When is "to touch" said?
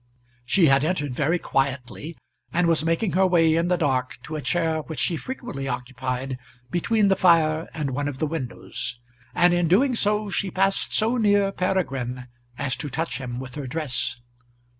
12.77-13.19